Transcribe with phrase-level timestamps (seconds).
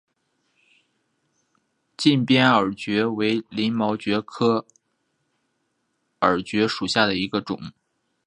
[1.95, 4.65] 近边耳蕨为鳞毛蕨科
[6.21, 7.71] 耳蕨属下的一个种。